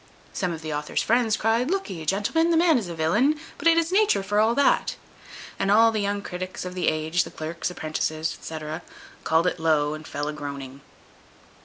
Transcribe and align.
Some 0.33 0.51
of 0.51 0.63
the 0.63 0.73
author's 0.73 1.03
friends 1.03 1.37
cryed, 1.37 1.69
"Look'e, 1.69 2.07
gentlemen, 2.07 2.49
the 2.49 2.57
man 2.57 2.79
is 2.79 2.87
a 2.87 2.95
villain, 2.95 3.39
but 3.59 3.67
it 3.67 3.77
is 3.77 3.91
nature 3.91 4.23
for 4.23 4.39
all 4.39 4.55
that." 4.55 4.95
And 5.59 5.69
all 5.69 5.91
the 5.91 6.01
young 6.01 6.23
critics 6.23 6.65
of 6.65 6.73
the 6.73 6.87
age, 6.87 7.23
the 7.23 7.29
clerks, 7.29 7.69
apprentices, 7.69 8.35
&c., 8.41 8.55
called 9.23 9.45
it 9.45 9.59
low, 9.59 9.93
and 9.93 10.07
fell 10.07 10.27
a 10.27 10.33
groaning. 10.33 10.81